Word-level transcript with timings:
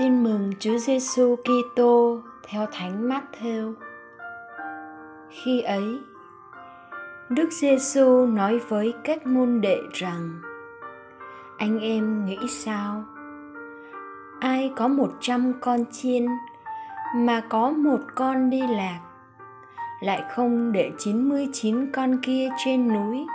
Tin 0.00 0.22
mừng 0.22 0.52
Chúa 0.58 0.78
Giêsu 0.78 1.36
Kitô 1.36 2.20
theo 2.48 2.66
Thánh 2.72 3.08
Matthew. 3.08 3.74
Khi 5.30 5.60
ấy, 5.60 6.00
Đức 7.28 7.52
Giêsu 7.52 8.26
nói 8.26 8.58
với 8.58 8.94
các 9.04 9.26
môn 9.26 9.60
đệ 9.60 9.78
rằng: 9.92 10.40
Anh 11.58 11.80
em 11.80 12.24
nghĩ 12.24 12.38
sao? 12.48 13.04
Ai 14.40 14.72
có 14.76 14.88
một 14.88 15.10
trăm 15.20 15.52
con 15.60 15.84
chiên 15.92 16.26
mà 17.16 17.40
có 17.48 17.70
một 17.70 18.00
con 18.14 18.50
đi 18.50 18.60
lạc, 18.60 19.00
lại 20.00 20.22
không 20.30 20.72
để 20.72 20.90
chín 20.98 21.28
mươi 21.28 21.48
chín 21.52 21.92
con 21.92 22.18
kia 22.22 22.48
trên 22.64 22.88
núi 22.94 23.26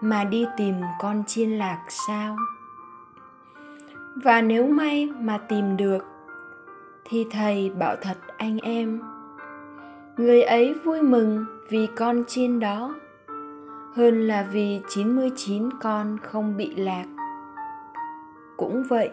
mà 0.00 0.24
đi 0.24 0.46
tìm 0.56 0.74
con 1.00 1.24
chiên 1.26 1.50
lạc 1.50 1.80
sao? 1.88 2.36
Và 4.24 4.42
nếu 4.42 4.66
may 4.66 5.08
mà 5.20 5.38
tìm 5.38 5.76
được 5.76 6.04
thì 7.04 7.26
thầy 7.30 7.70
bảo 7.70 7.96
thật 8.02 8.16
anh 8.36 8.58
em 8.58 9.00
người 10.16 10.42
ấy 10.42 10.74
vui 10.74 11.02
mừng 11.02 11.44
vì 11.68 11.88
con 11.96 12.24
chiên 12.26 12.60
đó 12.60 12.94
hơn 13.94 14.28
là 14.28 14.46
vì 14.52 14.80
99 14.88 15.70
con 15.80 16.18
không 16.22 16.56
bị 16.56 16.74
lạc. 16.74 17.04
Cũng 18.56 18.82
vậy, 18.88 19.10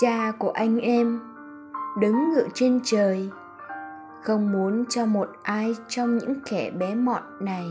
cha 0.00 0.32
của 0.38 0.50
anh 0.50 0.78
em 0.78 1.20
đứng 2.00 2.30
ngự 2.30 2.48
trên 2.54 2.80
trời 2.84 3.30
không 4.22 4.52
muốn 4.52 4.84
cho 4.86 5.06
một 5.06 5.28
ai 5.42 5.76
trong 5.88 6.18
những 6.18 6.34
kẻ 6.50 6.70
bé 6.70 6.94
mọn 6.94 7.22
này 7.40 7.66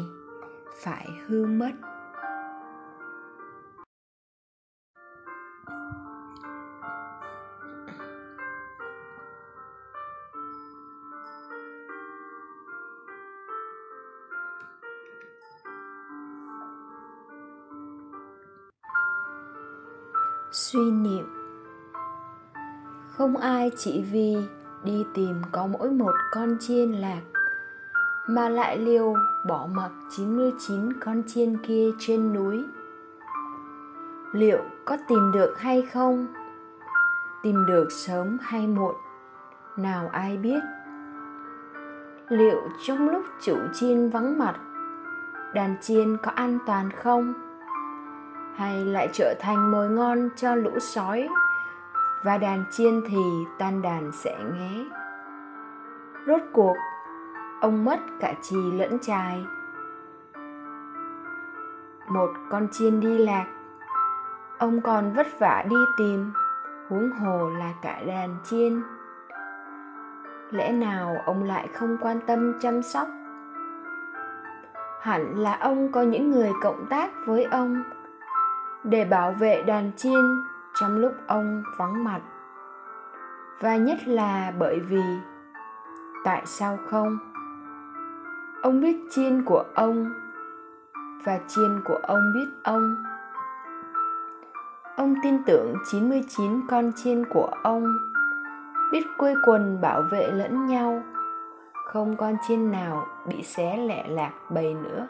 phải 0.83 1.07
hư 1.27 1.45
mất 1.45 1.71
suy 20.51 20.91
niệm 20.91 21.37
không 23.17 23.37
ai 23.37 23.71
chỉ 23.77 24.03
vì 24.11 24.37
đi 24.83 25.05
tìm 25.13 25.41
có 25.51 25.67
mỗi 25.67 25.91
một 25.91 26.13
con 26.31 26.57
chiên 26.59 26.91
lạc 26.91 27.21
mà 28.27 28.49
lại 28.49 28.77
liều 28.77 29.13
bỏ 29.47 29.67
mặc 29.71 29.91
99 30.09 30.93
con 30.99 31.23
chiên 31.27 31.57
kia 31.57 31.89
trên 31.99 32.33
núi. 32.33 32.65
Liệu 34.31 34.59
có 34.85 34.97
tìm 35.07 35.31
được 35.33 35.59
hay 35.59 35.81
không? 35.81 36.27
Tìm 37.43 37.65
được 37.65 37.87
sớm 37.91 38.37
hay 38.41 38.67
muộn? 38.67 38.95
Nào 39.77 40.09
ai 40.11 40.37
biết? 40.37 40.59
Liệu 42.29 42.61
trong 42.85 43.09
lúc 43.09 43.23
chủ 43.41 43.57
chiên 43.73 44.09
vắng 44.09 44.37
mặt, 44.37 44.55
đàn 45.53 45.75
chiên 45.81 46.17
có 46.23 46.31
an 46.31 46.59
toàn 46.65 46.91
không? 46.91 47.33
Hay 48.57 48.85
lại 48.85 49.09
trở 49.13 49.33
thành 49.39 49.71
mồi 49.71 49.89
ngon 49.89 50.29
cho 50.35 50.55
lũ 50.55 50.79
sói? 50.79 51.29
Và 52.23 52.37
đàn 52.37 52.63
chiên 52.71 53.01
thì 53.07 53.21
tan 53.57 53.81
đàn 53.81 54.11
sẽ 54.11 54.37
nghé. 54.53 54.85
Rốt 56.27 56.41
cuộc, 56.53 56.75
ông 57.61 57.85
mất 57.85 57.99
cả 58.19 58.33
trì 58.41 58.71
lẫn 58.71 58.99
chài 58.99 59.45
một 62.09 62.29
con 62.49 62.67
chiên 62.71 62.99
đi 62.99 63.17
lạc, 63.17 63.45
ông 64.57 64.81
còn 64.81 65.13
vất 65.13 65.27
vả 65.39 65.65
đi 65.69 65.75
tìm, 65.97 66.33
huống 66.89 67.11
hồ 67.11 67.49
là 67.49 67.73
cả 67.81 68.01
đàn 68.07 68.35
chiên. 68.43 68.83
Lẽ 70.51 70.71
nào 70.71 71.17
ông 71.25 71.43
lại 71.43 71.67
không 71.73 71.97
quan 72.01 72.19
tâm 72.27 72.59
chăm 72.59 72.81
sóc? 72.81 73.07
Hẳn 75.01 75.37
là 75.37 75.57
ông 75.61 75.91
có 75.91 76.01
những 76.01 76.31
người 76.31 76.51
cộng 76.61 76.85
tác 76.89 77.09
với 77.25 77.43
ông 77.43 77.83
để 78.89 79.05
bảo 79.05 79.31
vệ 79.31 79.63
đàn 79.63 79.91
chiên 79.97 80.43
trong 80.79 80.97
lúc 80.97 81.13
ông 81.27 81.63
vắng 81.77 82.03
mặt. 82.03 82.21
Và 83.59 83.77
nhất 83.77 83.97
là 84.07 84.53
bởi 84.59 84.79
vì, 84.79 85.03
tại 86.23 86.41
sao 86.45 86.77
không? 86.89 87.17
Ông 88.61 88.81
biết 88.81 88.97
chiên 89.09 89.43
của 89.45 89.63
ông 89.75 90.13
và 91.23 91.39
chiên 91.47 91.81
của 91.85 91.99
ông 92.03 92.33
biết 92.33 92.47
ông. 92.63 92.95
Ông 94.95 95.15
tin 95.23 95.43
tưởng 95.43 95.73
99 95.91 96.67
con 96.67 96.91
chiên 96.95 97.25
của 97.29 97.51
ông, 97.63 97.83
biết 98.91 99.03
quây 99.17 99.35
quần 99.45 99.81
bảo 99.81 100.01
vệ 100.11 100.31
lẫn 100.31 100.65
nhau. 100.65 101.03
Không 101.85 102.17
con 102.17 102.35
chiên 102.47 102.71
nào 102.71 103.07
bị 103.27 103.43
xé 103.43 103.77
lẻ 103.77 104.07
lạc 104.07 104.31
bầy 104.49 104.73
nữa. 104.73 105.07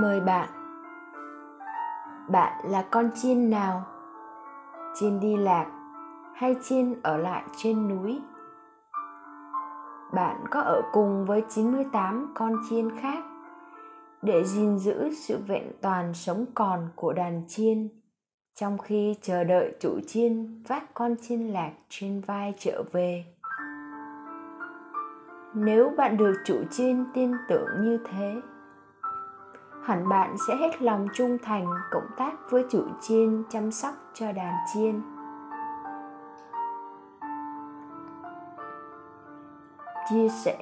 Mời 0.00 0.20
bạn. 0.20 0.48
Bạn 2.28 2.70
là 2.70 2.84
con 2.90 3.10
chiên 3.14 3.50
nào? 3.50 3.84
Chiên 4.94 5.20
đi 5.20 5.36
lạc 5.36 5.66
hay 6.34 6.56
chiên 6.62 7.02
ở 7.02 7.16
lại 7.16 7.42
trên 7.56 7.88
núi? 7.88 8.20
Bạn 10.12 10.44
có 10.50 10.60
ở 10.60 10.82
cùng 10.92 11.24
với 11.24 11.44
98 11.48 12.32
con 12.34 12.56
chiên 12.70 13.00
khác 13.00 13.24
để 14.22 14.44
gìn 14.44 14.78
giữ 14.78 15.10
sự 15.14 15.38
vẹn 15.46 15.72
toàn 15.82 16.14
sống 16.14 16.44
còn 16.54 16.88
của 16.94 17.12
đàn 17.12 17.42
chiên 17.48 17.88
trong 18.54 18.78
khi 18.78 19.14
chờ 19.22 19.44
đợi 19.44 19.74
chủ 19.80 20.00
chiên 20.06 20.62
vác 20.68 20.94
con 20.94 21.14
chiên 21.22 21.40
lạc 21.40 21.72
trên 21.88 22.20
vai 22.20 22.54
trở 22.58 22.82
về? 22.92 23.24
Nếu 25.54 25.92
bạn 25.96 26.16
được 26.16 26.34
chủ 26.44 26.64
chiên 26.70 27.04
tin 27.14 27.32
tưởng 27.48 27.68
như 27.80 27.98
thế 28.10 28.40
hẳn 29.86 30.08
bạn 30.08 30.36
sẽ 30.48 30.56
hết 30.56 30.82
lòng 30.82 31.06
trung 31.14 31.38
thành, 31.42 31.66
cộng 31.90 32.06
tác 32.16 32.32
với 32.50 32.64
chủ 32.70 32.84
chiên, 33.00 33.42
chăm 33.48 33.70
sóc 33.70 33.94
cho 34.14 34.32
đàn 34.32 34.54
chiên. 34.74 35.02
Chia 40.10 40.28
sẻ. 40.28 40.58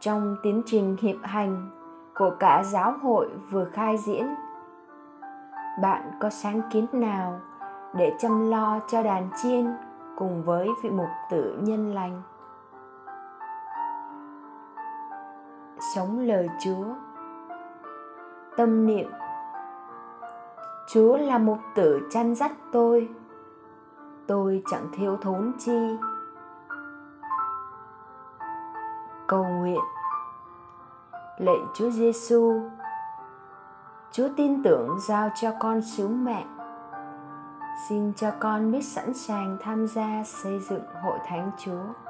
Trong 0.00 0.36
tiến 0.42 0.62
trình 0.66 0.96
hiệp 1.00 1.16
hành 1.22 1.70
của 2.14 2.30
cả 2.40 2.62
giáo 2.64 2.94
hội 3.02 3.30
vừa 3.50 3.64
khai 3.64 3.98
diễn, 3.98 4.34
bạn 5.82 6.10
có 6.20 6.30
sáng 6.30 6.60
kiến 6.72 6.86
nào 6.92 7.40
để 7.94 8.12
chăm 8.18 8.50
lo 8.50 8.80
cho 8.88 9.02
đàn 9.02 9.28
chiên 9.42 9.66
cùng 10.18 10.42
với 10.44 10.68
vị 10.82 10.90
mục 10.90 11.10
tử 11.30 11.58
nhân 11.60 11.94
lành? 11.94 12.22
Sống 15.94 16.18
lời 16.18 16.48
chúa 16.60 16.84
tâm 18.56 18.86
niệm. 18.86 19.10
Chúa 20.88 21.16
là 21.16 21.38
một 21.38 21.58
tử 21.74 22.00
chăn 22.10 22.34
dắt 22.34 22.52
tôi. 22.72 23.08
Tôi 24.26 24.62
chẳng 24.70 24.86
thiếu 24.92 25.16
thốn 25.16 25.52
chi. 25.58 25.96
Cầu 29.26 29.44
nguyện. 29.44 29.80
Lạy 31.38 31.58
chúa 31.74 31.90
giêsu 31.90 32.60
chúa 34.12 34.28
tin 34.36 34.62
tưởng 34.62 34.98
giao 35.08 35.30
cho 35.34 35.50
con 35.60 35.82
sứ 35.82 36.08
mệnh. 36.08 36.46
Xin 37.88 38.12
cho 38.14 38.30
con 38.40 38.72
biết 38.72 38.82
sẵn 38.82 39.14
sàng 39.14 39.56
tham 39.60 39.86
gia 39.86 40.22
xây 40.24 40.58
dựng 40.58 40.82
hội 41.02 41.18
thánh 41.26 41.50
chúa. 41.58 42.09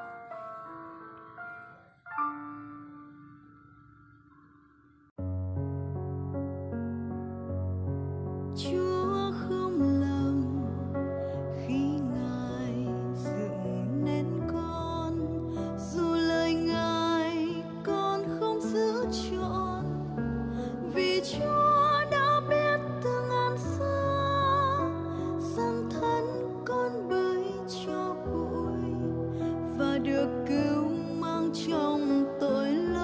được 30.05 30.45
cứu 30.49 30.85
mang 31.21 31.51
trong 31.69 32.25
tội 32.41 32.69
lỗi. 32.69 33.01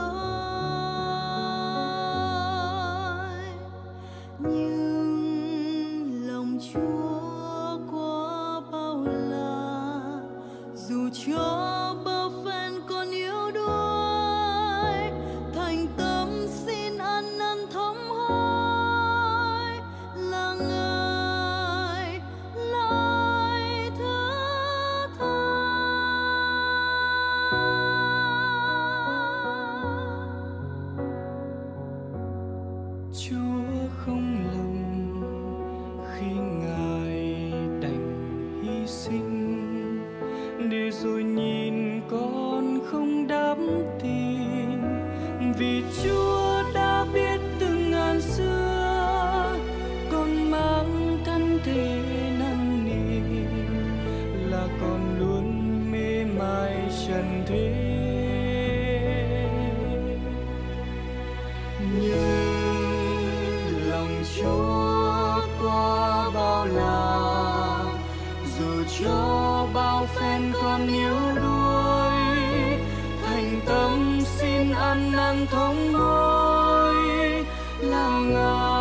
Nhưng 4.38 6.26
lòng 6.26 6.58
chúa 6.72 6.95
chúa 64.36 65.40
qua 65.62 66.30
bao 66.34 66.66
la 66.66 67.84
dù 68.58 68.84
cho 69.00 69.66
bao 69.74 70.06
phen 70.06 70.52
con 70.62 70.86
yếu 70.86 71.16
đuối, 71.34 72.16
thành 73.26 73.60
tâm 73.66 74.20
xin 74.38 74.72
ăn 74.72 75.12
năn 75.12 75.46
thống 75.50 75.92
hối, 75.94 77.44
làm 77.80 78.34
ngài 78.34 78.75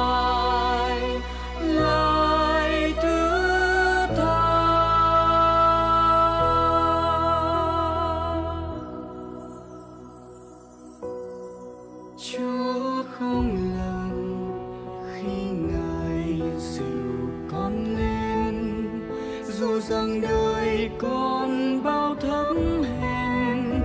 rằng 19.89 20.21
đời 20.21 20.89
con 20.97 21.83
bao 21.83 22.15
thấm 22.15 22.83
hèn. 23.01 23.81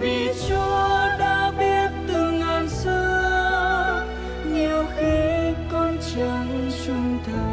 Vì 0.00 0.28
chúa 0.48 1.18
đã 1.18 1.52
biết 1.58 1.90
từ 2.08 2.30
ngàn 2.30 2.68
xưa, 2.68 4.06
nhiều 4.52 4.84
khi 4.96 5.52
con 5.72 5.96
chẳng 6.14 6.70
trung 6.86 7.18
thành 7.26 7.49